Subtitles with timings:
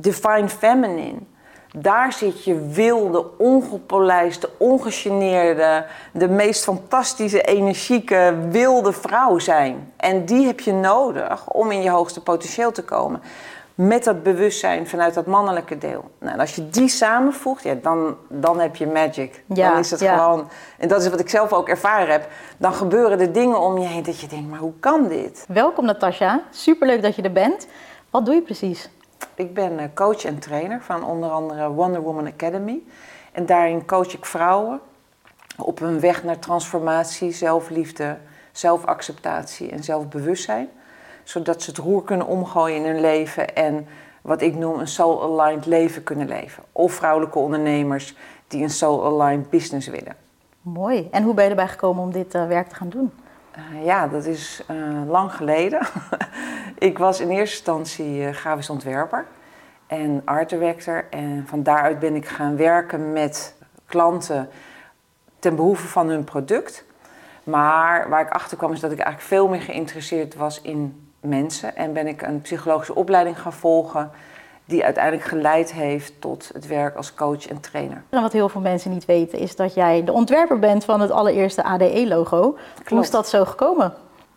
[0.00, 1.18] Divine Feminine,
[1.76, 9.92] daar zit je wilde, ongepolijste, ongegeneerde, de meest fantastische, energieke, wilde vrouw zijn.
[9.96, 13.20] En die heb je nodig om in je hoogste potentieel te komen.
[13.74, 16.10] Met dat bewustzijn vanuit dat mannelijke deel.
[16.18, 19.42] Nou, en als je die samenvoegt, ja, dan, dan heb je magic.
[19.46, 20.16] Ja, dan is het ja.
[20.16, 22.28] gewoon, en dat is wat ik zelf ook ervaren heb.
[22.56, 25.44] Dan gebeuren er dingen om je heen dat je denkt, maar hoe kan dit?
[25.48, 27.66] Welkom Natasja, superleuk dat je er bent.
[28.10, 28.90] Wat doe je precies?
[29.34, 32.82] Ik ben eh, coach en trainer van onder andere Wonder Woman Academy.
[33.32, 34.80] En daarin coach ik vrouwen
[35.56, 38.16] op hun weg naar transformatie, zelfliefde,
[38.52, 40.68] zelfacceptatie en zelfbewustzijn.
[41.24, 43.86] Zodat ze het roer kunnen omgooien in hun leven en
[44.22, 46.62] wat ik noem een soul-aligned leven kunnen leven.
[46.72, 48.14] Of vrouwelijke ondernemers
[48.48, 50.16] die een soul-aligned business willen.
[50.62, 51.08] Mooi.
[51.10, 53.12] En hoe ben je erbij gekomen om dit eh, werk te gaan doen?
[53.58, 55.80] Uh, ja, dat is uh, lang geleden.
[56.78, 59.26] ik was in eerste instantie uh, grafisch ontwerper
[59.86, 61.04] en art director.
[61.10, 63.54] En van daaruit ben ik gaan werken met
[63.86, 64.48] klanten
[65.38, 66.84] ten behoeve van hun product.
[67.44, 71.76] Maar waar ik achter kwam is dat ik eigenlijk veel meer geïnteresseerd was in mensen.
[71.76, 74.10] En ben ik een psychologische opleiding gaan volgen
[74.68, 78.02] die uiteindelijk geleid heeft tot het werk als coach en trainer.
[78.08, 81.10] En wat heel veel mensen niet weten is dat jij de ontwerper bent van het
[81.10, 82.56] allereerste ADE-logo.
[82.88, 83.94] Hoe is dat zo gekomen?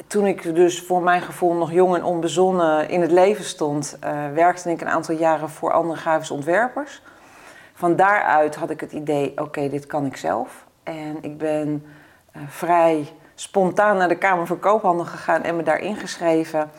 [0.07, 4.11] Toen ik dus voor mijn gevoel nog jong en onbezonnen in het leven stond, uh,
[4.33, 7.01] werkte ik een aantal jaren voor andere grafische ontwerpers.
[7.73, 10.65] Van daaruit had ik het idee, oké, dit kan ik zelf.
[10.83, 11.85] En ik ben
[12.35, 16.71] uh, vrij spontaan naar de Kamer van Koophandel gegaan en me daar ingeschreven.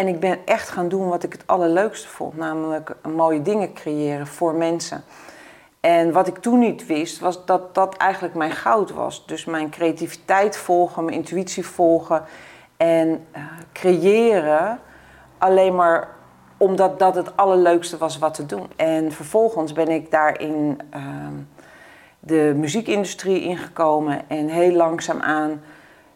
[0.00, 4.26] En ik ben echt gaan doen wat ik het allerleukste vond, namelijk mooie dingen creëren
[4.26, 5.04] voor mensen.
[5.80, 9.26] En wat ik toen niet wist, was dat dat eigenlijk mijn goud was.
[9.26, 12.24] Dus mijn creativiteit volgen, mijn intuïtie volgen
[12.76, 13.42] en uh,
[13.72, 14.80] creëren
[15.38, 16.08] alleen maar
[16.56, 18.66] omdat dat het allerleukste was wat te doen.
[18.76, 21.02] En vervolgens ben ik daarin uh,
[22.20, 25.62] de muziekindustrie ingekomen en heel langzaamaan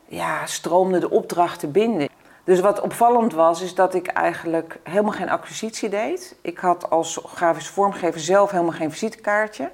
[0.07, 2.09] ja, stroomde de opdrachten binnen.
[2.45, 6.37] Dus wat opvallend was, is dat ik eigenlijk helemaal geen acquisitie deed.
[6.41, 9.71] Ik had als grafisch vormgever zelf helemaal geen visitekaartje.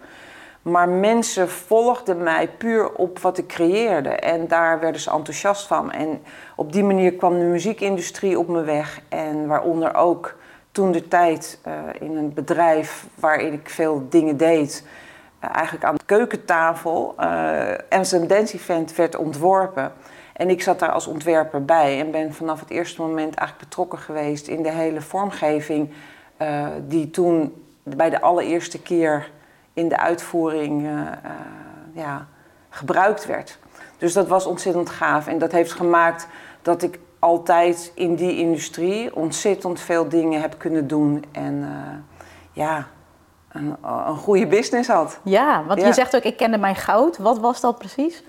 [0.63, 4.09] Maar mensen volgden mij puur op wat ik creëerde.
[4.09, 5.93] En daar werden ze enthousiast van.
[5.93, 6.23] En
[6.57, 9.01] op die manier kwam de muziekindustrie op me weg.
[9.09, 10.35] En waaronder ook
[10.73, 14.87] toen de tijd uh, in een bedrijf waarin ik veel dingen deed.
[15.45, 17.15] Uh, eigenlijk aan de keukentafel.
[17.21, 19.93] Uh, Amsterdam Dance Event werd ontworpen.
[20.41, 23.99] En ik zat daar als ontwerper bij en ben vanaf het eerste moment eigenlijk betrokken
[23.99, 25.91] geweest in de hele vormgeving
[26.39, 29.31] uh, die toen bij de allereerste keer
[29.73, 31.03] in de uitvoering uh, uh,
[31.93, 32.27] ja,
[32.69, 33.59] gebruikt werd.
[33.99, 36.27] Dus dat was ontzettend gaaf en dat heeft gemaakt
[36.63, 41.69] dat ik altijd in die industrie ontzettend veel dingen heb kunnen doen en
[42.53, 42.87] ja,
[43.53, 45.19] een, een goede business had.
[45.23, 45.87] Ja, want Ja.
[45.87, 47.19] je zegt ook, ik kende mijn goud.
[47.19, 48.23] Wat was dat precies?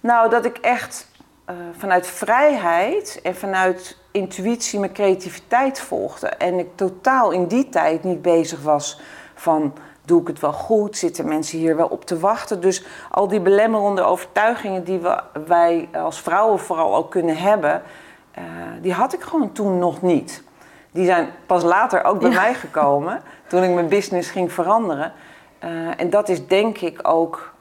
[0.00, 1.12] Nou, dat ik echt
[1.50, 6.28] uh, vanuit vrijheid en vanuit intuïtie mijn creativiteit volgde.
[6.28, 9.00] En ik totaal in die tijd niet bezig was
[9.34, 9.72] van
[10.04, 10.96] doe ik het wel goed?
[10.96, 12.60] Zitten mensen hier wel op te wachten?
[12.60, 17.82] Dus al die belemmerende overtuigingen die we, wij als vrouwen vooral ook kunnen hebben,
[18.38, 18.44] uh,
[18.80, 20.42] die had ik gewoon toen nog niet.
[20.90, 22.40] Die zijn pas later ook bij Ja.
[22.40, 25.12] mij gekomen, toen ik mijn business ging veranderen.
[25.64, 27.52] Uh, en dat is denk ik ook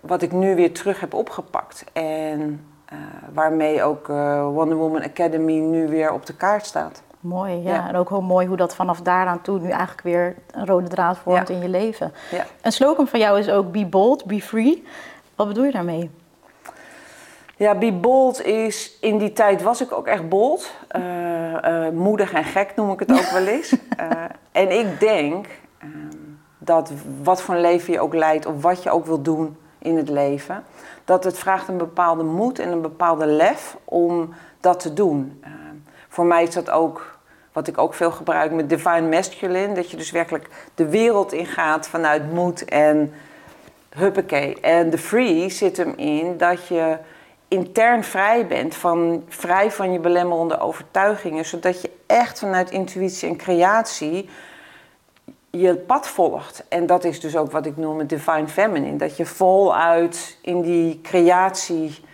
[0.00, 1.84] wat ik nu weer terug heb opgepakt.
[1.92, 2.98] En uh,
[3.32, 7.02] waarmee ook uh, Wonder Woman Academy nu weer op de kaart staat.
[7.20, 7.72] Mooi, ja.
[7.72, 7.88] Ja.
[7.88, 11.18] En ook heel mooi hoe dat vanaf daaraan toe nu eigenlijk weer een rode draad
[11.18, 11.54] vormt Ja.
[11.54, 12.12] in je leven.
[12.30, 12.44] Ja.
[12.60, 14.86] Een slogan van jou is ook be bold, be free.
[15.36, 16.10] Wat bedoel je daarmee?
[17.56, 20.70] Ja, be bold is, in die tijd was ik ook echt bold.
[20.96, 21.02] Uh,
[21.64, 23.74] uh, moedig en gek noem ik het ook wel eens.
[24.52, 25.46] En ik denk
[25.84, 25.88] uh,
[26.58, 26.92] dat
[27.22, 30.08] wat voor een leven je ook leidt of wat je ook wil doen in het
[30.08, 30.64] leven,
[31.04, 35.42] dat het vraagt een bepaalde moed en een bepaalde lef om dat te doen.
[35.44, 35.50] Uh,
[36.08, 37.18] voor mij is dat ook
[37.52, 41.88] wat ik ook veel gebruik met Divine Masculine, dat je dus werkelijk de wereld ingaat
[41.88, 43.12] vanuit moed en
[43.96, 44.60] huppakee.
[44.60, 46.96] En de free zit hem in dat je
[47.48, 53.36] intern vrij bent, van, vrij van je belemmerende overtuigingen, zodat je echt vanuit intuïtie en
[53.36, 54.28] creatie
[55.60, 56.64] je pad volgt.
[56.68, 58.96] En dat is dus ook wat ik noem het divine feminine.
[58.96, 62.04] Dat je voluit in die creatie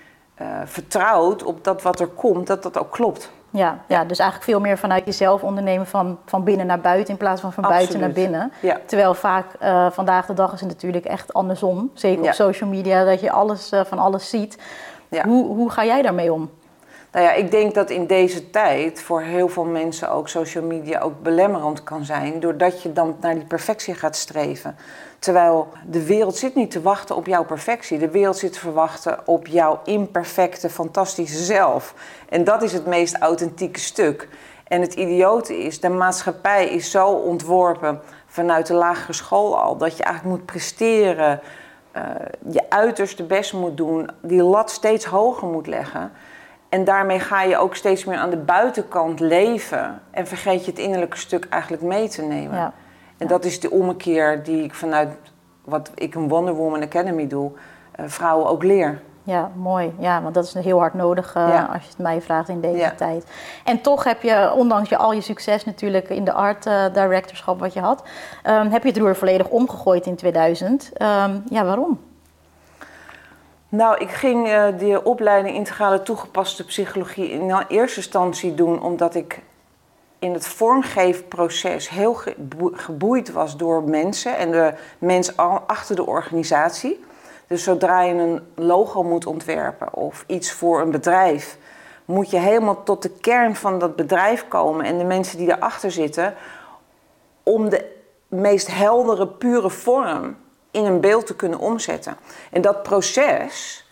[0.41, 3.31] uh, vertrouwt op dat wat er komt, dat dat ook klopt.
[3.51, 7.17] Ja, ja, dus eigenlijk veel meer vanuit jezelf ondernemen van, van binnen naar buiten in
[7.19, 8.53] plaats van van buiten naar binnen.
[8.61, 8.81] Ja.
[8.87, 11.91] Terwijl vaak uh, vandaag de dag is het natuurlijk echt andersom.
[11.95, 12.29] Zeker Ja.
[12.29, 14.59] op social media, dat je alles uh, van alles ziet.
[15.09, 15.25] Ja.
[15.25, 16.51] Hoe, hoe ga jij daarmee om?
[17.13, 21.01] Nou ja, ik denk dat in deze tijd voor heel veel mensen ook social media
[21.01, 22.41] ook belemmerend kan zijn.
[22.41, 24.77] Doordat je dan naar die perfectie gaat streven.
[25.19, 27.99] Terwijl de wereld zit niet te wachten op jouw perfectie.
[27.99, 31.95] De wereld zit te verwachten op jouw imperfecte, fantastische zelf.
[32.29, 34.29] En dat is het meest authentieke stuk.
[34.65, 39.97] En het idiote is, de maatschappij is zo ontworpen vanuit de lagere school al, dat
[39.97, 41.41] je eigenlijk moet presteren,
[41.97, 42.03] uh,
[42.51, 46.13] je uiterste best moet doen, die lat steeds hoger moet leggen.
[46.69, 50.81] En daarmee ga je ook steeds meer aan de buitenkant leven en vergeet je het
[50.81, 52.57] innerlijke stuk eigenlijk mee te nemen.
[52.57, 52.73] Ja.
[53.17, 55.17] En dat is de ommekeer die ik vanuit
[55.65, 59.01] wat ik een Wonder Woman Academy doe, uh, vrouwen ook leer.
[59.23, 59.95] Ja, mooi.
[59.99, 62.93] Ja, want dat is heel hard nodig uh, als je het mij vraagt in deze
[62.97, 63.27] tijd.
[63.65, 67.61] En toch heb je, ondanks je, al je succes natuurlijk in de art uh, directorschap
[67.61, 68.03] wat je had,
[68.47, 70.85] um, heb je het roer volledig omgegooid in 2000.
[70.85, 71.99] Um, ehm, ja, waarom?
[73.71, 79.43] Nou, ik ging uh, de opleiding integrale toegepaste psychologie in eerste instantie doen omdat ik
[80.19, 82.21] in het vormgeefproces heel
[82.73, 85.37] geboeid was door mensen en de mens
[85.67, 87.05] achter de organisatie.
[87.47, 91.59] Dus zodra je een logo moet ontwerpen of iets voor een bedrijf,
[92.05, 95.91] moet je helemaal tot de kern van dat bedrijf komen en de mensen die erachter
[95.91, 96.35] zitten,
[97.43, 97.97] om de
[98.29, 100.37] meest heldere, pure vorm
[100.79, 102.17] in een beeld te kunnen omzetten.
[102.51, 103.85] En dat proces,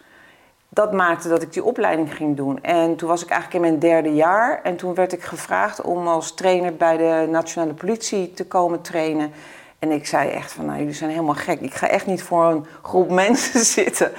[0.69, 2.63] dat maakte dat ik die opleiding ging doen.
[2.63, 6.09] En toen was ik eigenlijk in mijn derde jaar en toen werd ik gevraagd om
[6.09, 9.33] als trainer bij de Nationale Politie te komen trainen.
[9.79, 11.61] En ik zei echt van, nou jullie zijn helemaal gek.
[11.61, 14.13] Ik ga echt niet voor een groep mensen zitten.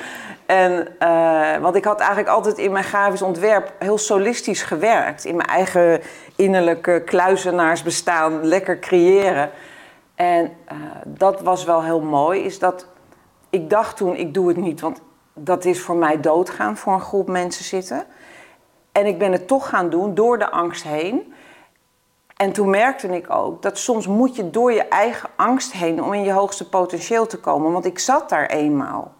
[0.45, 5.25] En, uh, want ik had eigenlijk altijd in mijn grafisch ontwerp heel solistisch gewerkt.
[5.25, 6.01] In mijn eigen
[6.35, 9.49] innerlijke kluizenaarsbestaan, lekker creëren.
[10.17, 12.87] En uh, dat was wel heel mooi, is dat
[13.49, 14.81] ik dacht toen, ik doe het niet.
[14.81, 15.01] Want
[15.33, 18.05] dat is voor mij doodgaan, voor een groep mensen zitten.
[18.91, 21.33] En ik ben het toch gaan doen door de angst heen.
[22.35, 26.13] En toen merkte ik ook dat soms moet je door je eigen angst heen om
[26.13, 27.71] in je hoogste potentieel te komen.
[27.71, 29.13] Want ik zat daar eenmaal.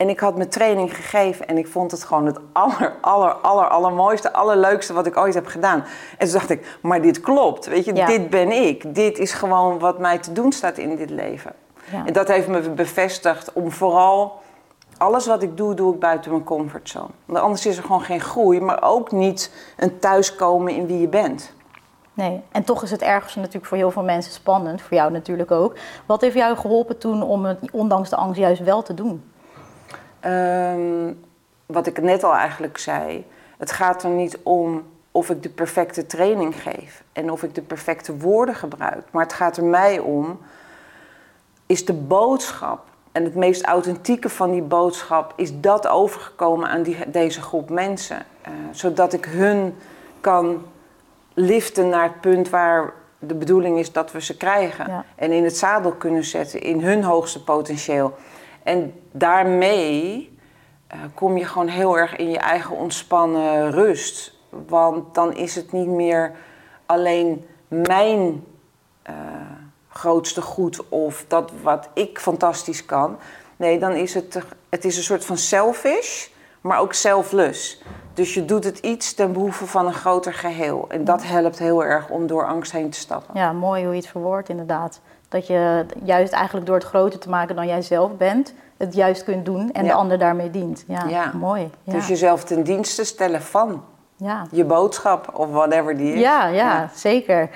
[0.00, 3.68] En ik had mijn training gegeven en ik vond het gewoon het aller, aller, aller,
[3.68, 5.84] allermooiste, allerleukste wat ik ooit heb gedaan.
[6.18, 8.94] En toen dacht ik, maar dit klopt, weet je, dit ben ik.
[8.94, 11.52] Dit is gewoon wat mij te doen staat in dit leven.
[11.90, 12.06] Ja.
[12.06, 14.40] En dat heeft me bevestigd om vooral
[14.96, 17.10] alles wat ik doe, doe ik buiten mijn comfortzone.
[17.24, 21.08] Want anders is er gewoon geen groei, maar ook niet een thuiskomen in wie je
[21.08, 21.52] bent.
[22.14, 25.50] Nee, en toch is het ergens natuurlijk voor heel veel mensen spannend, voor jou natuurlijk
[25.50, 25.76] ook.
[26.06, 29.22] Wat heeft jou geholpen toen om het ondanks de angst juist wel te doen?
[30.26, 31.20] Um,
[31.66, 33.26] wat ik net al eigenlijk zei,
[33.58, 37.62] het gaat er niet om of ik de perfecte training geef en of ik de
[37.62, 39.04] perfecte woorden gebruik.
[39.10, 40.40] Maar het gaat er mij om,
[41.66, 47.10] is de boodschap en het meest authentieke van die boodschap, is dat overgekomen aan die,
[47.10, 48.16] deze groep mensen.
[48.48, 49.76] Uh, zodat ik hun
[50.20, 50.62] kan
[51.34, 55.04] liften naar het punt waar de bedoeling is dat we ze krijgen.
[55.14, 58.14] En in het zadel kunnen zetten in hun hoogste potentieel.
[58.62, 60.38] En daarmee
[60.94, 64.38] uh, kom je gewoon heel erg in je eigen ontspannen rust.
[64.66, 66.32] Want dan is het niet meer
[66.86, 68.44] alleen mijn
[69.10, 69.14] uh,
[69.88, 73.18] grootste goed of dat wat ik fantastisch kan.
[73.56, 76.28] Nee, dan is het, het is een soort van selfish,
[76.60, 77.82] maar ook selfless.
[78.14, 80.84] Dus je doet het iets ten behoeve van een groter geheel.
[80.88, 83.34] En dat helpt heel erg om door angst heen te stappen.
[83.34, 85.00] Ja, mooi hoe je het verwoordt inderdaad.
[85.30, 89.24] Dat je juist eigenlijk door het groter te maken dan jij zelf bent, het juist
[89.24, 90.84] kunt doen en de ander daarmee dient.
[90.86, 91.32] Ja, ja.
[91.34, 91.70] mooi.
[91.82, 91.92] Ja.
[91.92, 93.82] Dus jezelf ten dienste stellen van
[94.16, 94.46] ja.
[94.50, 96.20] je boodschap of whatever die is.
[96.20, 97.50] Ja, ja, zeker.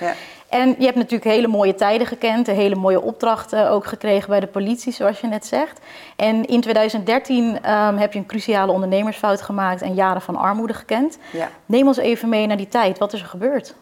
[0.49, 4.47] En je hebt natuurlijk hele mooie tijden gekend, hele mooie opdrachten ook gekregen bij de
[4.47, 5.81] politie, zoals je net zegt.
[6.16, 11.19] En in 2013 ehm, heb je een cruciale ondernemersfout gemaakt en jaren van armoede gekend.
[11.33, 11.49] Ja.
[11.66, 12.99] Neem ons even mee naar die tijd.
[12.99, 13.75] Wat is er gebeurd?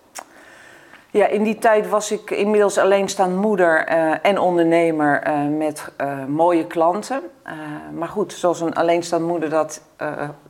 [1.13, 6.25] Ja, in die tijd was ik inmiddels alleenstaand moeder uh, en ondernemer uh, met uh,
[6.25, 7.21] mooie klanten.
[7.95, 9.83] maar goed, zoals een alleenstaand moeder dat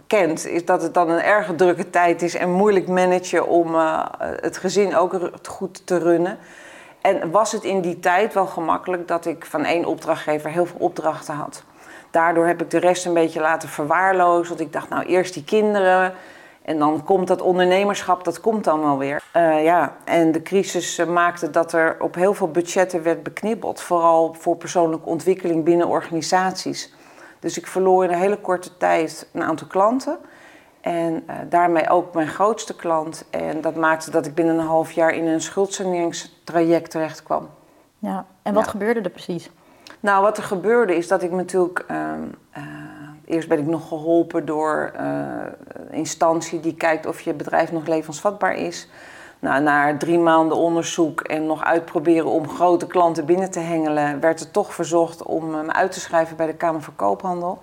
[0.06, 3.74] kent, is dat het dan een erg drukke tijd is en moeilijk managen om
[4.18, 6.38] het gezin ook goed te runnen.
[7.00, 10.80] En was het in die tijd wel gemakkelijk dat ik van één opdrachtgever heel veel
[10.80, 11.62] opdrachten had.
[12.10, 14.48] Daardoor heb ik de rest een beetje laten verwaarlozen.
[14.48, 16.14] Want ik dacht, nou eerst die kinderen,
[16.62, 19.22] en dan komt dat ondernemerschap, dat komt dan wel weer.
[19.36, 23.80] Uh, ja, en de crisis uh, maakte dat er op heel veel budgetten werd beknibbeld.
[23.80, 26.94] Vooral voor persoonlijke ontwikkeling binnen organisaties.
[27.40, 30.18] Dus ik verloor in een hele korte tijd een aantal klanten.
[30.80, 33.24] En uh, daarmee ook mijn grootste klant.
[33.30, 37.48] En dat maakte dat ik binnen een half jaar in een schuldsaneringstraject terecht kwam.
[37.98, 39.50] Ja, en wat gebeurde er precies?
[40.00, 42.22] Nou, wat er gebeurde is dat ik natuurlijk ehm,
[43.32, 48.54] eerst ben ik nog geholpen door een instantie die kijkt of je bedrijf nog levensvatbaar
[48.54, 48.88] is.
[49.38, 54.40] Nou, na drie maanden onderzoek en nog uitproberen om grote klanten binnen te hengelen, werd
[54.40, 57.62] er toch verzocht om me uit te schrijven bij de Kamer van Koophandel.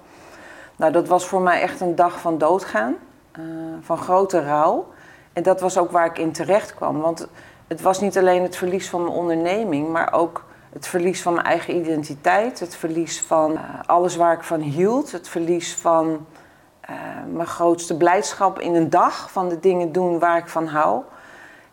[0.75, 2.95] Nou, dat was voor mij echt een dag van doodgaan,
[3.39, 3.43] uh,
[3.81, 4.87] van grote rouw.
[5.33, 6.99] En dat was ook waar ik in terecht kwam.
[7.01, 7.27] Want
[7.67, 11.45] het was niet alleen het verlies van mijn onderneming, maar ook het verlies van mijn
[11.45, 16.25] eigen identiteit, het verlies van uh, alles waar ik van hield, het verlies van
[16.89, 16.95] uh,
[17.33, 21.01] mijn grootste blijdschap in een dag, van de dingen doen waar ik van hou.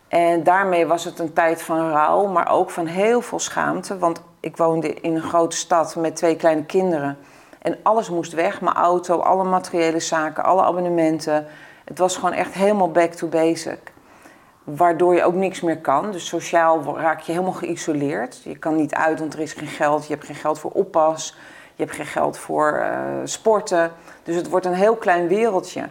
[0.07, 3.97] En daarmee was het een tijd van rouw, maar ook van heel veel schaamte.
[3.97, 7.17] Want ik woonde in een grote stad met twee kleine kinderen.
[7.61, 8.61] En alles moest weg.
[8.61, 11.47] Mijn auto, alle materiële zaken, alle abonnementen.
[11.85, 13.91] Het was gewoon echt helemaal back to basic.
[14.75, 16.11] Waardoor je ook niks meer kan.
[16.11, 18.41] Dus sociaal raak je helemaal geïsoleerd.
[18.43, 20.07] Je kan niet uit, want er is geen geld.
[20.07, 21.35] Je hebt geen geld voor oppas.
[21.75, 23.91] Je hebt geen geld voor uh, sporten.
[24.23, 25.87] Dus het wordt een heel klein wereldje.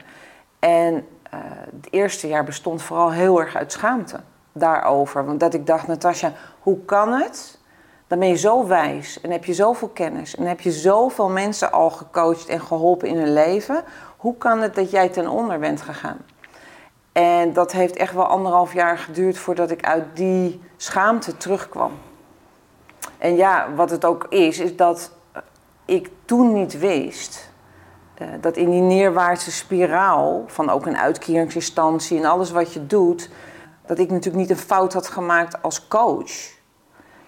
[0.59, 1.40] En uh,
[1.76, 4.21] het eerste jaar bestond vooral heel erg uit schaamte
[4.52, 5.26] daarover.
[5.26, 7.59] Want dat ik dacht, Natasja, hoe kan het?
[8.06, 11.73] Dan ben je zo wijs en heb je zoveel kennis en heb je zoveel mensen
[11.73, 13.83] al gecoacht en geholpen in hun leven.
[14.16, 16.18] Hoe kan het dat jij ten onder bent gegaan?
[17.16, 21.92] En dat heeft echt wel anderhalf jaar geduurd voordat ik uit die schaamte terugkwam.
[23.18, 25.12] En ja, wat het ook is, is dat
[25.85, 27.50] ik toen niet wist
[28.23, 33.30] uh, dat in die neerwaartse spiraal van ook een uitkeringsinstantie en alles wat je doet,
[33.87, 36.55] dat ik natuurlijk niet een fout had gemaakt als coach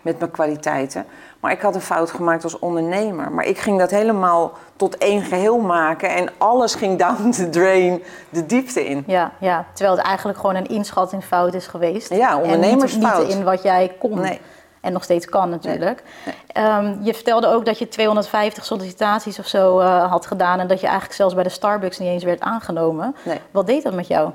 [0.02, 1.06] met mijn kwaliteiten,
[1.40, 3.32] maar ik had een fout gemaakt als ondernemer.
[3.32, 8.02] Maar ik ging dat helemaal tot één geheel maken en alles ging down the drain
[8.28, 9.04] de diepte in.
[9.06, 9.64] Ja, ja.
[9.72, 12.14] terwijl het eigenlijk gewoon een inschattingsfout is geweest.
[12.14, 13.12] Ja, ondernemersfout.
[13.12, 14.20] En niet, niet in wat jij kon.
[14.20, 14.40] Nee.
[14.80, 16.02] En nog steeds kan natuurlijk.
[16.46, 20.60] Ehm, je vertelde ook dat je 250 sollicitaties of zo uh, had gedaan.
[20.60, 23.16] En dat je eigenlijk zelfs bij de Starbucks niet eens werd aangenomen.
[23.50, 24.30] Wat deed dat met jou?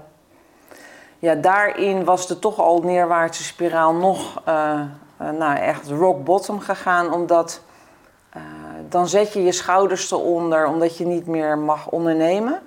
[1.20, 4.82] Ja, daarin was de toch al neerwaartse spiraal nog uh,
[5.18, 7.14] nou, echt rock bottom gegaan.
[7.14, 7.62] Omdat
[8.90, 12.62] dan zet je je schouders eronder, omdat je niet meer mag ondernemen.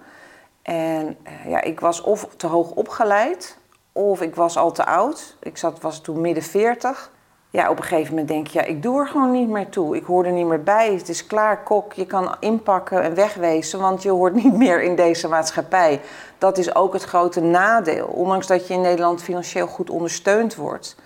[0.62, 3.58] En ja, ik was of te hoog opgeleid,
[3.92, 5.36] of ik was al te oud.
[5.40, 7.10] Ik zat, was toen midden 40
[7.56, 9.96] ja, op een gegeven moment denk je, ja, ik doe er gewoon niet meer toe.
[9.96, 10.94] Ik hoor er niet meer bij.
[10.94, 11.92] Het is klaar, kok.
[11.92, 16.00] Je kan inpakken en wegwezen, want je hoort niet meer in deze maatschappij.
[16.38, 18.06] Dat is ook het grote nadeel.
[18.06, 20.96] Ondanks dat je in Nederland financieel goed ondersteund wordt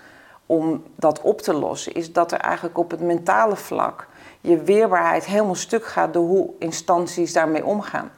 [0.51, 4.07] om dat op te lossen, is dat er eigenlijk op het mentale vlak
[4.41, 8.11] je weerbaarheid helemaal stuk gaat door hoe instanties daarmee omgaan.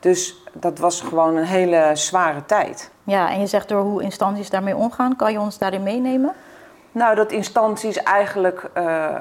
[0.00, 2.90] Dus dat was gewoon een hele zware tijd.
[3.04, 6.32] Ja, en je zegt door hoe instanties daarmee omgaan, kan je ons daarin meenemen?
[6.92, 9.14] Nou, dat instanties eigenlijk uh,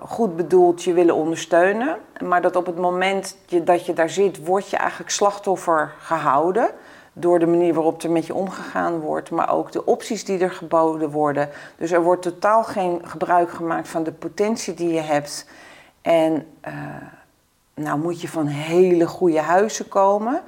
[0.00, 1.96] goed bedoeld je willen ondersteunen.
[2.22, 6.70] Maar dat op het moment dat je daar zit, word je eigenlijk slachtoffer gehouden.
[7.18, 10.50] Door de manier waarop er met je omgegaan wordt, maar ook de opties die er
[10.50, 11.48] geboden worden.
[11.76, 15.46] Dus er wordt totaal geen gebruik gemaakt van de potentie die je hebt.
[16.02, 16.74] En uh,
[17.74, 20.42] nou moet je van hele goede huizen komen.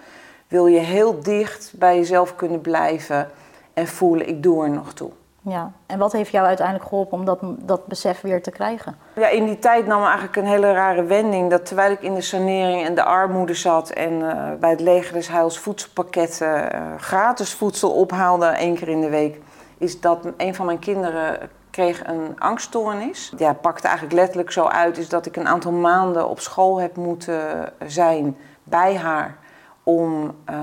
[0.49, 3.31] Wil je heel dicht bij jezelf kunnen blijven
[3.75, 5.11] en voelen, ik doe er nog toe.
[5.49, 8.97] Ja, en wat heeft jou uiteindelijk geholpen om dat, dat besef weer te krijgen?
[9.15, 11.51] Ja, in die tijd nam eigenlijk een hele rare wending.
[11.51, 15.13] Dat terwijl ik in de sanering en de armoede zat en uh, bij het leger
[15.13, 19.41] des Heils voedselpakketten uh, gratis voedsel ophaalde één keer in de week,
[19.79, 23.33] is dat een van mijn kinderen kreeg een angststoornis.
[23.37, 26.97] Ja, pakte eigenlijk letterlijk zo uit is dat ik een aantal maanden op school heb
[26.97, 29.37] moeten zijn bij haar
[29.83, 30.59] om uh,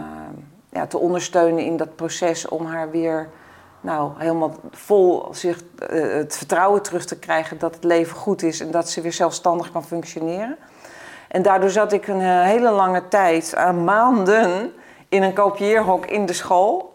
[0.70, 3.30] ja, te ondersteunen in dat proces om haar weer
[3.86, 5.62] nou, helemaal vol zich
[5.92, 9.13] uh, het vertrouwen terug te krijgen dat het leven goed is en dat ze weer
[9.13, 10.58] zelfstandig kan functioneren.
[11.27, 14.74] En daardoor zat ik een uh, hele lange tijd, aan maanden,
[15.10, 16.92] in een kopieerhok in de school.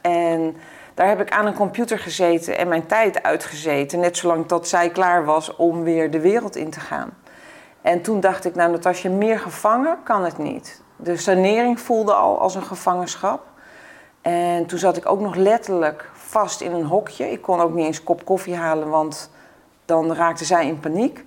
[0.00, 0.56] En
[0.94, 4.90] daar heb ik aan een computer gezeten en mijn tijd uitgezeten, net zolang tot zij
[4.90, 7.10] klaar was om weer de wereld in te gaan.
[7.82, 10.82] En toen dacht ik, nou Natasja, meer gevangen kan het niet.
[10.96, 13.46] De sanering voelde al als een gevangenschap.
[14.26, 17.30] En toen zat ik ook nog letterlijk vast in een hokje.
[17.30, 19.30] Ik kon ook niet eens een kop koffie halen, want
[19.84, 21.24] dan raakte zij in paniek.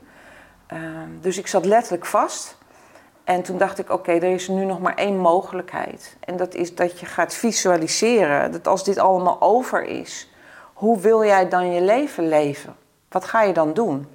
[0.74, 0.80] Uh,
[1.22, 2.58] dus ik zat letterlijk vast.
[3.24, 6.18] En toen dacht ik, oké, er is nu nog maar één mogelijkheid.
[6.20, 10.30] En dat is dat je gaat visualiseren, dat als dit allemaal over is,
[10.74, 12.76] hoe wil jij dan je leven leven?
[13.10, 14.08] Wat ga je dan doen?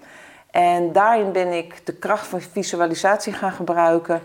[0.50, 4.22] En daarin ben ik de kracht van visualisatie gaan gebruiken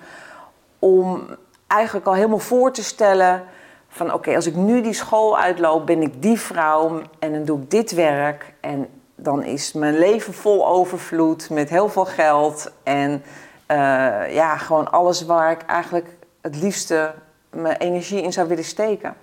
[0.80, 1.28] om
[1.68, 3.44] eigenlijk al helemaal voor te stellen
[3.90, 7.44] van oké, okay, als ik nu die school uitloop, ben ik die vrouw en dan
[7.44, 8.54] doe ik dit werk.
[8.60, 12.72] En dan is mijn leven vol overvloed met heel veel geld.
[12.84, 13.24] En
[13.70, 16.08] Eh, ja, gewoon alles waar ik eigenlijk
[16.42, 17.14] het liefste
[17.50, 19.16] mijn energie in zou willen steken.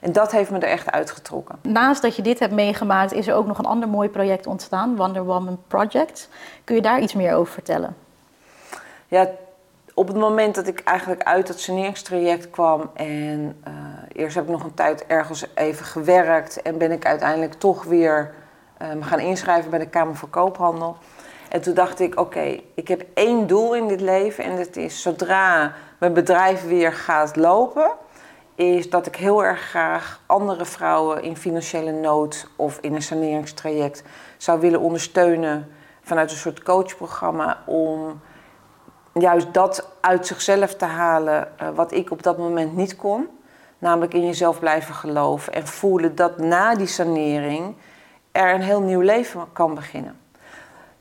[0.00, 1.58] En dat heeft me er echt uitgetrokken.
[1.62, 4.96] Naast dat je dit hebt meegemaakt, is er ook nog een ander mooi project ontstaan,
[4.96, 6.28] Wonder Woman Project.
[6.64, 7.96] Kun je daar iets meer over vertellen?
[9.08, 9.28] Ja,
[9.94, 13.74] op het moment dat ik eigenlijk uit het saneringstraject kwam en uh,
[14.20, 18.34] eerst heb ik nog een tijd ergens even gewerkt en ben ik uiteindelijk toch weer
[18.78, 20.96] me gaan inschrijven bij de Kamer van Koophandel.
[21.48, 25.02] En toen dacht ik, oké, ik heb één doel in dit leven en dat is
[25.02, 27.90] zodra mijn bedrijf weer gaat lopen,
[28.54, 34.02] is dat ik heel erg graag andere vrouwen in financiële nood of in een saneringstraject
[34.36, 35.72] zou willen ondersteunen
[36.02, 38.20] vanuit een soort coachprogramma om
[39.12, 43.28] juist dat uit zichzelf te halen uh, wat ik op dat moment niet kon.
[43.80, 47.74] Namelijk in jezelf blijven geloven en voelen dat na die sanering
[48.32, 50.16] er een heel nieuw leven kan beginnen.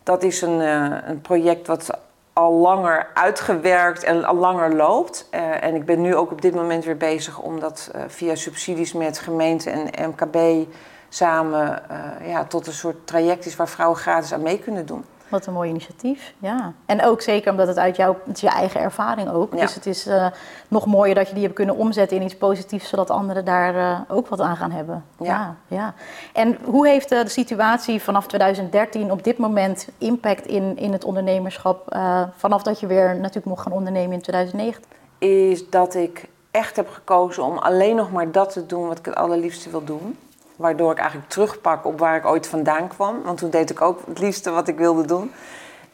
[0.03, 1.89] Dat is een, uh, een project wat
[2.33, 5.27] al langer uitgewerkt en al langer loopt.
[5.31, 8.93] Uh, en ik ben nu ook op dit moment weer bezig om dat via subsidies
[8.93, 10.67] met gemeente en MKB
[11.09, 11.81] samen
[12.23, 15.05] ja, tot een soort traject is waar vrouwen gratis aan mee kunnen doen.
[15.29, 16.73] Wat een mooi initiatief, ja.
[16.85, 19.53] En ook zeker omdat het uit jouw het is je eigen ervaring ook.
[19.53, 19.59] Ja.
[19.59, 20.27] Dus het is uh,
[20.67, 23.99] nog mooier dat je die hebt kunnen omzetten in iets positiefs, zodat anderen daar uh,
[24.07, 25.05] ook wat aan gaan hebben.
[25.19, 25.25] Ja.
[25.25, 25.93] ja, ja.
[26.33, 31.03] En hoe heeft uh, de situatie vanaf 2013 op dit moment impact in, in het
[31.03, 31.97] ondernemerschap,
[32.37, 34.83] vanaf dat je weer natuurlijk mocht gaan ondernemen in 2009?
[35.17, 39.05] Is dat ik echt heb gekozen om alleen nog maar dat te doen wat ik
[39.05, 40.17] het allerliefste wil doen.
[40.59, 43.23] Waardoor ik eigenlijk terugpak op waar ik ooit vandaan kwam.
[43.23, 45.31] Want toen deed ik ook het liefste wat ik wilde doen.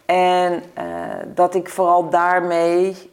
[0.05, 0.83] En uh,
[1.25, 3.11] dat ik vooral daarmee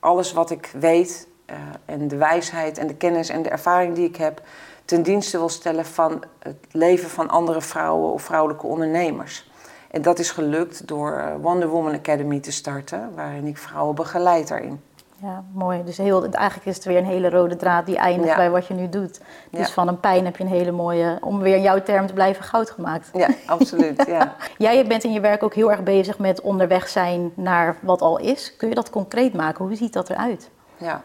[0.00, 4.08] alles wat ik weet uh, en de wijsheid en de kennis en de ervaring die
[4.08, 4.42] ik heb
[4.84, 9.50] ten dienste wil stellen van het leven van andere vrouwen of vrouwelijke ondernemers.
[9.90, 14.80] En dat is gelukt door Wonder Woman Academy te starten, waarin ik vrouwen begeleid daarin.
[15.22, 15.84] Ja, mooi.
[15.84, 18.74] Dus heel, eigenlijk is het weer een hele rode draad die eindigt bij wat je
[18.74, 19.20] nu doet.
[19.50, 19.72] Dus ja.
[19.72, 22.44] van een pijn heb je een hele mooie, om weer in jouw term te blijven,
[22.44, 23.10] goud gemaakt.
[23.12, 24.04] Ja, absoluut.
[24.06, 24.34] Ja.
[24.58, 28.18] Jij bent in je werk ook heel erg bezig met onderweg zijn naar wat al
[28.18, 28.56] is.
[28.56, 29.64] Kun je dat concreet maken?
[29.64, 30.50] Hoe ziet dat eruit?
[30.76, 31.02] Ja.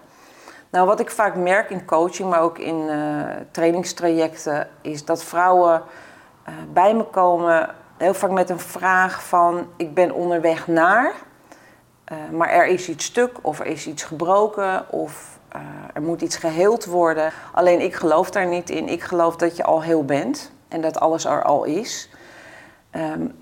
[0.69, 5.81] Nou, wat ik vaak merk in coaching, maar ook in uh, trainingstrajecten, is dat vrouwen
[6.49, 11.13] uh, bij me komen heel vaak met een vraag van: ik ben onderweg naar.
[12.13, 15.61] Uh, maar er is iets stuk of er is iets gebroken of uh,
[15.93, 17.31] er moet iets geheeld worden.
[17.51, 18.87] Alleen ik geloof daar niet in.
[18.87, 22.09] Ik geloof dat je al heel bent en dat alles er al is.
[22.91, 23.35] Um,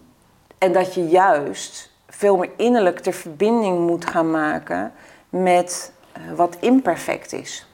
[0.57, 4.91] en dat je juist veel meer innerlijk de verbinding moet gaan maken
[5.29, 7.67] met uh, wat imperfect is.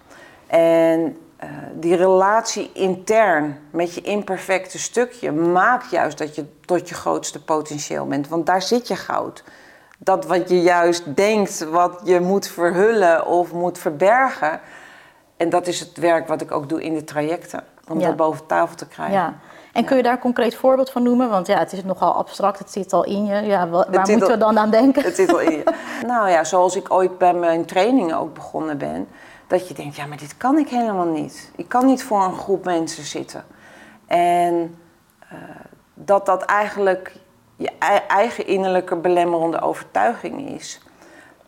[0.48, 1.18] En
[1.74, 8.08] die relatie intern met je imperfecte stukje maakt juist dat je tot je grootste potentieel
[8.08, 8.28] bent.
[8.28, 9.44] Want daar zit je goud
[9.98, 14.60] dat wat je juist denkt, wat je moet verhullen of moet verbergen.
[15.38, 18.08] En dat is het werk wat ik ook doe in de trajecten, om ja.
[18.08, 19.16] dat boven tafel te krijgen.
[19.16, 19.34] Ja.
[19.74, 21.30] En kun je daar een concreet voorbeeld van noemen?
[21.30, 23.42] Want ja, het is nogal abstract, het zit al in je.
[23.42, 25.04] Ja, waar moeten we dan aan denken?
[25.04, 25.64] Het zit al in je.
[26.08, 29.08] nou ja, zoals ik ooit bij mijn trainingen ook begonnen ben.
[29.48, 31.52] Dat je denkt, ja, maar dit kan ik helemaal niet.
[31.56, 33.44] Ik kan niet voor een groep mensen zitten.
[34.08, 34.76] En
[35.34, 35.40] uh,
[35.94, 37.16] dat dat eigenlijk
[37.58, 37.72] je
[38.08, 40.82] eigen innerlijke belemmerende overtuiging is.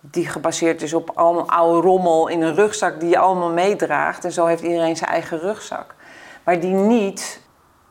[0.01, 4.25] Die gebaseerd is op allemaal oude rommel in een rugzak die je allemaal meedraagt.
[4.25, 5.95] En zo heeft iedereen zijn eigen rugzak.
[6.43, 7.41] Maar die niet,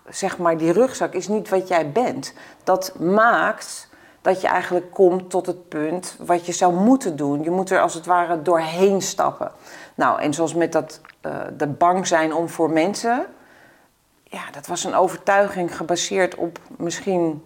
[0.08, 2.34] zeg maar, die rugzak is niet wat jij bent.
[2.64, 3.88] Dat maakt
[4.22, 7.42] dat je eigenlijk komt tot het punt wat je zou moeten doen.
[7.42, 9.52] Je moet er als het ware doorheen stappen.
[9.94, 13.26] Nou, en zoals met dat uh, de bang zijn om voor mensen.
[14.22, 17.42] Ja, dat was een overtuiging gebaseerd op misschien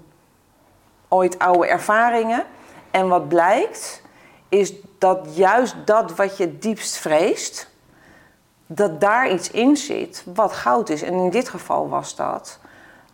[1.13, 2.45] ooit oude ervaringen.
[2.91, 4.03] En wat blijkt,
[4.49, 7.71] is dat juist dat wat je diepst vreest,
[8.67, 11.03] dat daar iets in zit wat goud is.
[11.03, 12.59] En in dit geval was dat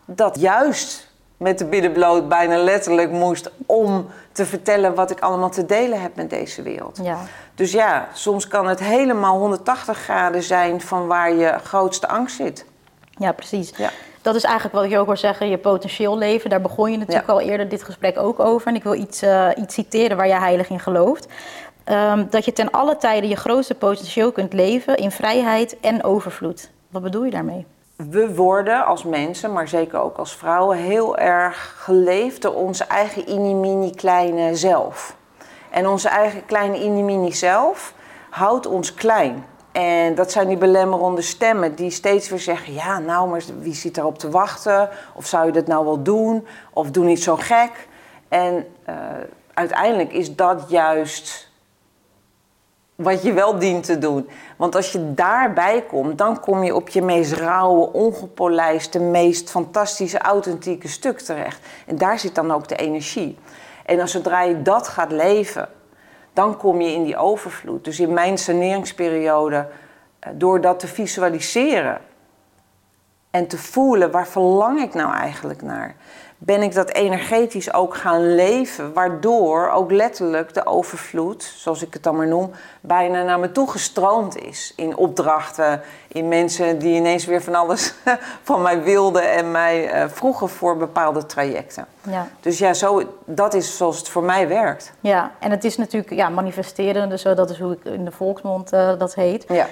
[0.05, 1.07] dat juist
[1.37, 6.15] met de binnenbloot bijna letterlijk moest om te vertellen wat ik allemaal te delen heb
[6.15, 6.99] met deze wereld.
[7.03, 7.17] Ja.
[7.55, 12.65] Dus ja, soms kan het helemaal 180 graden zijn van waar je grootste angst zit.
[13.17, 13.71] Ja, precies.
[13.77, 13.89] Ja
[14.33, 16.49] dat is eigenlijk wat ik je ook wil zeggen, je potentieel leven.
[16.49, 17.33] Daar begon je natuurlijk ja.
[17.33, 18.67] al eerder dit gesprek ook over.
[18.67, 21.27] En ik wil iets, uh, iets citeren waar je heilig in gelooft.
[21.85, 26.69] Um, dat je ten alle tijden je grootste potentieel kunt leven in vrijheid en overvloed.
[26.89, 27.65] Wat bedoel je daarmee?
[27.95, 33.29] We worden als mensen, maar zeker ook als vrouwen, heel erg geleefd door onze eigen
[33.29, 35.15] inimini kleine zelf.
[35.69, 37.93] En onze eigen kleine inimini zelf
[38.29, 39.45] houdt ons klein.
[39.79, 43.97] En dat zijn die belemmerende stemmen die steeds weer zeggen: ja, nou, maar wie zit
[43.97, 44.89] erop te wachten?
[45.13, 46.47] Of zou je dat nou wel doen?
[46.73, 47.87] Of doe niet zo gek.
[48.27, 48.95] En uh,
[49.53, 51.51] uiteindelijk is dat juist
[52.95, 54.29] wat je wel dient te doen.
[54.57, 60.17] Want als je daarbij komt, dan kom je op je meest rauwe, ongepolijste, meest fantastische,
[60.17, 61.59] authentieke stuk terecht.
[61.85, 63.37] En daar zit dan ook de energie.
[63.85, 65.69] En als zodra je dat gaat leven,
[66.33, 67.83] dan kom je in die overvloed.
[67.83, 69.67] Dus in mijn saneringsperiode,
[70.19, 72.01] eh, door dat te visualiseren
[73.31, 75.95] en te voelen, waar verlang ik nou eigenlijk naar?
[76.41, 82.03] Ben ik dat energetisch ook gaan leven, waardoor ook letterlijk de overvloed, zoals ik het
[82.03, 84.73] dan maar noem, bijna naar me toe gestroomd is.
[84.75, 87.93] In opdrachten, in mensen die ineens weer van alles
[88.49, 91.85] van mij wilden en mij uh, vroegen voor bepaalde trajecten.
[92.01, 92.27] Ja.
[92.39, 94.93] Dus ja, zo, dat is zoals het voor mij werkt.
[94.99, 98.73] Ja, en het is natuurlijk ja, manifesteren, dus dat is hoe ik in de volksmond
[98.73, 99.45] uh, dat heet.
[99.47, 99.67] Ja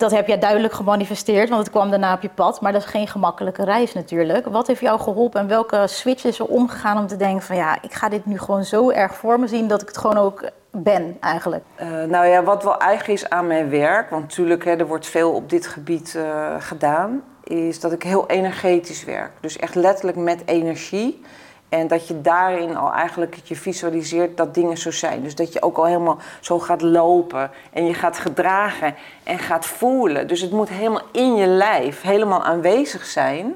[0.00, 2.60] dat heb jij duidelijk gemanifesteerd, want het kwam daarna op je pad.
[2.60, 4.46] Maar dat is geen gemakkelijke reis natuurlijk.
[4.46, 7.78] Wat heeft jou geholpen en welke switch is er omgegaan om te denken van ja,
[7.82, 10.44] ik ga dit nu gewoon zo erg voor me zien dat ik het gewoon ook
[10.70, 11.64] ben eigenlijk?
[11.80, 15.06] Uh, nou ja, wat wel eigen is aan mijn werk, want natuurlijk hè, er wordt
[15.06, 19.30] veel op dit gebied uh, gedaan, is dat ik heel energetisch werk.
[19.40, 21.22] Dus echt letterlijk met energie.
[21.70, 25.22] En dat je daarin al eigenlijk je visualiseert dat dingen zo zijn.
[25.22, 29.66] Dus dat je ook al helemaal zo gaat lopen en je gaat gedragen en gaat
[29.66, 30.28] voelen.
[30.28, 33.54] Dus het moet helemaal in je lijf, helemaal aanwezig zijn.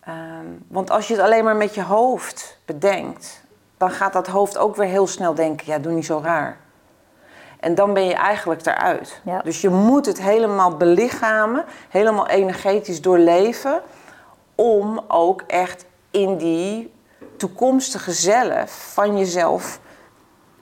[0.00, 3.44] Ehm, want als je het alleen maar met je hoofd bedenkt,
[3.76, 6.56] dan gaat dat hoofd ook weer heel snel denken: ja, doe niet zo raar.
[7.60, 9.22] En dan ben je eigenlijk eruit.
[9.44, 13.82] Dus je moet het helemaal belichamen, helemaal energetisch doorleven,
[14.54, 16.93] om ook echt in die
[17.36, 19.80] toekomstige zelf van jezelf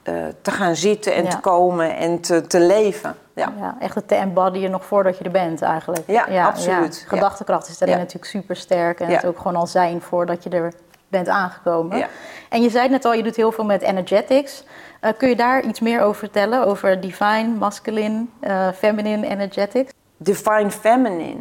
[0.05, 3.15] uh, te gaan zitten en te komen en te, te leven.
[3.35, 3.53] Ja.
[3.59, 6.03] ja, echt het te embodyen nog voordat je er bent eigenlijk.
[6.07, 7.05] Ja, absoluut.
[7.09, 10.73] Gedachtekracht is daarin natuurlijk super sterk en het ook gewoon al zijn voordat je er
[11.09, 12.07] bent aangekomen.
[12.49, 14.65] En je zei net al, je doet heel veel met energetics.
[15.01, 16.67] Uh, kun je daar iets meer over vertellen?
[16.67, 19.93] Over divine, masculine, uh, feminine energetics?
[20.17, 21.41] Divine feminine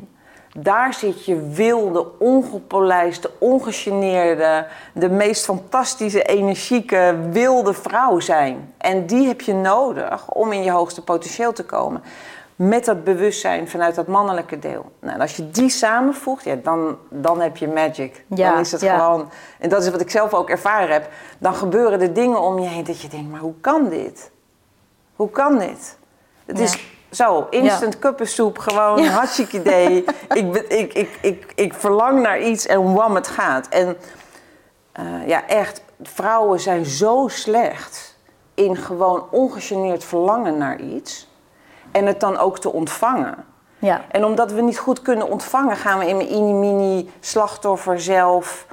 [0.54, 8.74] daar zit je wilde, ongepolijste, ongegeneerde, de meest fantastische, energieke, wilde vrouw zijn.
[8.78, 12.04] En die heb je nodig om in je hoogste potentieel te komen.
[12.56, 14.92] Met dat bewustzijn vanuit dat mannelijke deel.
[15.00, 18.24] Nou, en als je die samenvoegt, ja, dan, dan heb je magic.
[18.28, 19.30] Ja, dan is het gewoon.
[19.60, 21.10] En dat is wat ik zelf ook ervaren heb.
[21.38, 24.32] Dan gebeuren er dingen om je heen dat je denkt: maar hoe kan dit?
[25.16, 25.98] Hoe kan dit?
[26.46, 28.00] Het is zo, instant ja.
[28.00, 29.10] kuppensoep, gewoon ja.
[29.10, 30.06] hartstikke idee.
[30.34, 33.68] ik, ik, ik, ik, ik verlang naar iets en wam, het gaat.
[33.68, 33.98] En
[35.00, 38.18] uh, ja, echt, vrouwen zijn zo slecht
[38.54, 41.30] in gewoon ongegeneerd verlangen naar iets.
[41.92, 43.46] En het dan ook te ontvangen.
[43.80, 44.02] Ja.
[44.10, 48.66] En omdat we niet goed kunnen ontvangen, gaan we in mijn mini slachtoffer zelf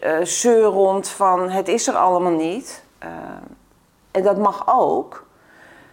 [0.00, 2.84] uh, zeurend van het is er allemaal niet.
[3.04, 3.08] Uh,
[4.10, 5.26] en dat mag ook.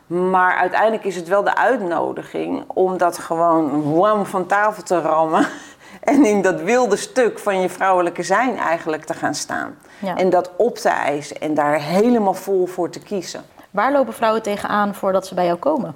[0.09, 5.47] Maar uiteindelijk is het wel de uitnodiging om dat gewoon wam van tafel te rammen.
[5.99, 9.77] En in dat wilde stuk van je vrouwelijke zijn eigenlijk te gaan staan.
[10.15, 13.43] En dat op te eisen en daar helemaal vol voor te kiezen.
[13.71, 15.95] Waar lopen vrouwen tegenaan voordat ze bij jou komen?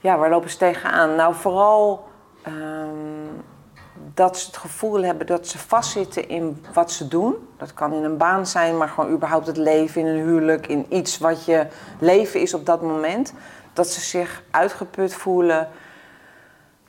[0.00, 1.14] Ja, waar lopen ze tegenaan?
[1.14, 2.08] Nou, vooral
[2.42, 2.54] ehm,
[4.20, 7.34] dat ze het gevoel hebben dat ze vastzitten in wat ze doen.
[7.56, 10.86] Dat kan in een baan zijn, maar gewoon überhaupt het leven in een huwelijk, in
[10.88, 11.66] iets wat je
[11.98, 13.32] leven is op dat moment.
[13.72, 15.68] Dat ze zich uitgeput voelen,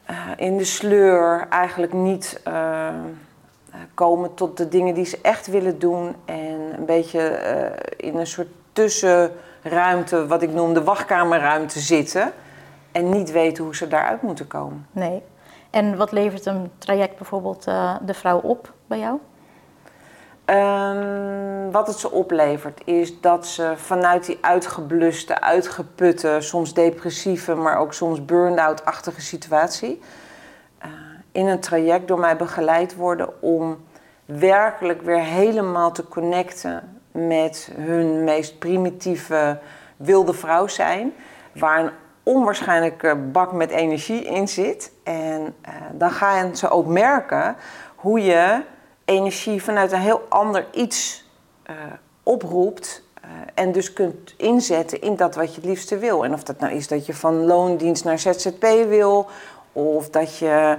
[0.10, 2.88] uh, in de sleur, eigenlijk niet uh,
[3.94, 6.16] komen tot de dingen die ze echt willen doen.
[6.26, 7.20] En een beetje
[8.00, 12.34] uh, in een soort tussenruimte, wat ik noem de wachtkamerruimte zitten.
[12.92, 14.88] En niet weten hoe ze daaruit moeten komen.
[14.92, 15.24] Nee.
[15.72, 19.20] En wat levert een traject bijvoorbeeld uh, de vrouw op bij jou?
[20.46, 27.78] Um, wat het ze oplevert is dat ze vanuit die uitgebluste, uitgeputte, soms depressieve, maar
[27.78, 30.02] ook soms burn-out-achtige situatie
[30.86, 30.92] uh,
[31.32, 33.78] in een traject door mij begeleid worden om
[34.26, 39.60] werkelijk weer helemaal te connecten met hun meest primitieve
[39.98, 41.14] wilde vrouw zijn.
[41.54, 41.92] Waar een
[42.24, 44.91] onwaarschijnlijke bak met energie in zit.
[45.12, 47.56] En uh, dan gaan ze ook merken
[47.96, 48.62] hoe je
[49.06, 51.30] energie vanuit een heel ander iets
[51.70, 51.76] uh,
[52.24, 53.04] oproept.
[53.26, 56.26] Uh, en dus kunt inzetten in dat wat je het liefste wil.
[56.26, 59.30] En of dat nou is dat je van loondienst naar ZZP wil,
[59.74, 60.78] of dat je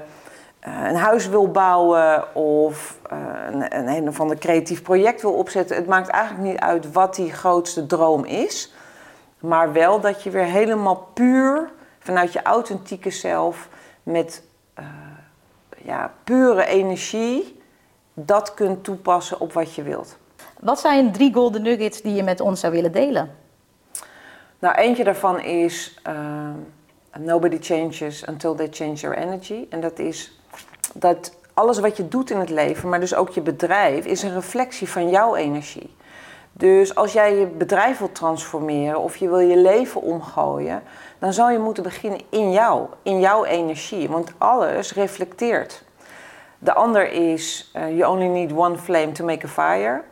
[0.61, 2.99] een huis wil bouwen, of
[3.47, 5.77] een, een, een of ander creatief project wil opzetten.
[5.77, 8.75] Het maakt eigenlijk niet uit wat die grootste droom is.
[9.39, 13.69] Maar wel dat je weer helemaal puur vanuit je authentieke zelf
[14.03, 14.43] met
[14.79, 14.85] uh,
[15.85, 17.61] ja, pure energie
[18.15, 20.17] dat kunt toepassen op wat je wilt.
[20.61, 23.31] Wat zijn drie golden nuggets die je met ons zou willen delen?
[24.59, 26.15] Nou, eentje daarvan is uh,
[27.19, 29.67] nobody changes until they change their energy.
[29.71, 30.41] En dat is
[30.95, 34.35] dat alles wat je doet in het leven, maar dus ook je bedrijf, is een
[34.35, 35.95] reflectie van jouw energie.
[36.53, 40.83] Dus als jij je bedrijf wilt transformeren of je wil je leven omgooien,
[41.23, 44.09] dan zal je moeten beginnen in jou, in jouw energie.
[44.09, 45.85] Want alles reflecteert.
[46.59, 50.03] De ander is, uh, you only need one flame to make a fire.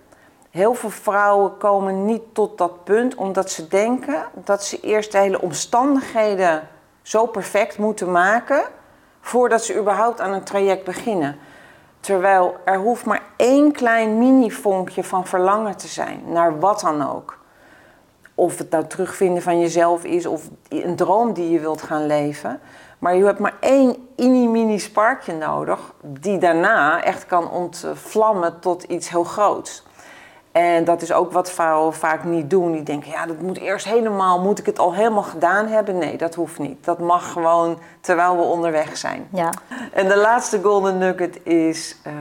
[0.50, 5.18] Heel veel vrouwen komen niet tot dat punt omdat ze denken dat ze eerst de
[5.18, 6.68] hele omstandigheden
[7.02, 8.62] zo perfect moeten maken
[9.20, 11.38] voordat ze überhaupt aan een traject beginnen.
[12.00, 17.39] Terwijl er hoeft maar één klein mini-vonkje van verlangen te zijn, naar wat dan ook.
[18.40, 22.60] Of het nou terugvinden van jezelf is of een droom die je wilt gaan leven.
[22.98, 29.08] Maar je hebt maar één mini-mini sparkje nodig, die daarna echt kan ontvlammen tot iets
[29.08, 29.82] heel groots.
[30.52, 32.72] En dat is ook wat vrouwen vaak niet doen.
[32.72, 35.98] Die denken, ja, dat moet eerst helemaal, moet ik het al helemaal gedaan hebben?
[35.98, 36.84] Nee, dat hoeft niet.
[36.84, 39.28] Dat mag gewoon terwijl we onderweg zijn.
[39.32, 39.52] Ja.
[39.92, 42.12] En de laatste golden nugget is, uh,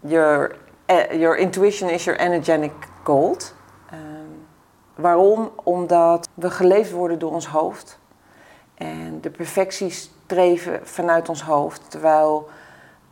[0.00, 3.54] your, uh, your intuition is your energetic gold.
[4.94, 5.50] Waarom?
[5.62, 7.98] Omdat we geleefd worden door ons hoofd.
[8.74, 11.90] En de perfectie streven vanuit ons hoofd.
[11.90, 12.48] Terwijl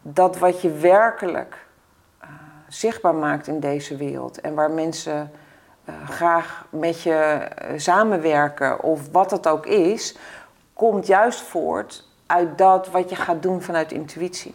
[0.03, 1.67] dat wat je werkelijk
[2.69, 4.41] zichtbaar maakt in deze wereld.
[4.41, 5.31] En waar mensen
[5.85, 10.17] uh, graag met je uh, samenwerken of wat het ook is,
[10.73, 14.55] komt juist voort uit dat wat je gaat doen vanuit intuïtie.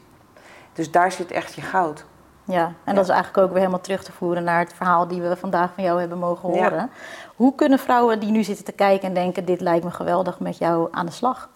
[0.73, 2.05] Dus daar zit echt je goud.
[2.47, 2.93] Ja, en ja.
[2.93, 5.73] dat is eigenlijk ook weer helemaal terug te voeren naar het verhaal die we vandaag
[5.73, 6.73] van jou hebben mogen horen.
[6.73, 6.89] Ja.
[7.35, 10.57] Hoe kunnen vrouwen die nu zitten te kijken en denken: dit lijkt me geweldig met
[10.57, 11.49] jou aan de slag?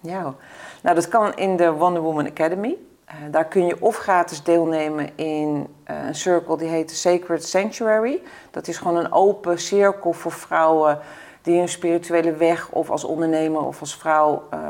[0.00, 0.34] Ja,
[0.82, 2.76] nou dat kan in de Wonder Woman Academy.
[3.08, 7.44] Uh, daar kun je of gratis deelnemen in uh, een cirkel die heet de Sacred
[7.44, 8.22] Sanctuary.
[8.50, 10.98] Dat is gewoon een open cirkel voor vrouwen
[11.42, 14.60] die hun spirituele weg of als ondernemer of als vrouw uh,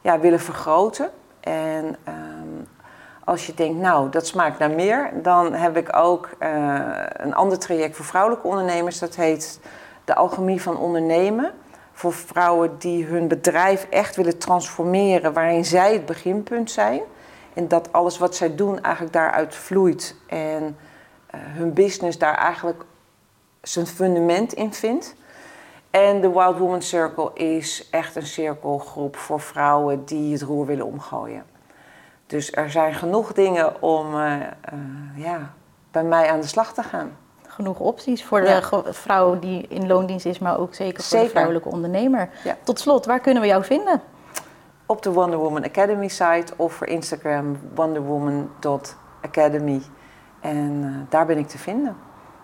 [0.00, 1.10] ja, willen vergroten.
[1.40, 1.96] En
[3.26, 6.30] als je denkt, nou, dat smaakt naar meer, dan heb ik ook
[7.16, 8.98] een ander traject voor vrouwelijke ondernemers.
[8.98, 9.60] Dat heet
[10.04, 11.52] de Alchemie van Ondernemen.
[11.92, 17.00] Voor vrouwen die hun bedrijf echt willen transformeren, waarin zij het beginpunt zijn.
[17.54, 20.16] En dat alles wat zij doen eigenlijk daaruit vloeit.
[20.26, 22.84] En uh, hun business daar eigenlijk
[23.62, 25.14] zijn fundament in vindt.
[25.90, 30.86] En de Wild Woman Circle is echt een cirkelgroep voor vrouwen die het roer willen
[30.86, 31.55] omgooien.
[32.26, 34.40] Dus er zijn genoeg dingen om uh, uh,
[35.14, 35.52] ja,
[35.90, 37.16] bij mij aan de slag te gaan.
[37.46, 38.60] Genoeg opties voor ja.
[38.60, 41.26] de vrouw die in loondienst is, maar ook zeker voor zeker.
[41.26, 42.30] de vrouwelijke ondernemer.
[42.44, 42.56] Ja.
[42.62, 44.02] Tot slot, waar kunnen we jou vinden?
[44.86, 49.82] op de Wonder Woman Academy site of voor Instagram wonderwoman.academy.
[50.40, 51.96] En uh, daar ben ik te vinden.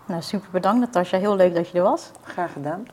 [0.06, 1.18] Nou, super bedankt Natasja.
[1.18, 2.10] Heel leuk dat je er was.
[2.22, 2.86] Graag gedaan.